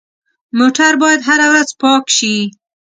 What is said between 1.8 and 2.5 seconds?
پاک شي.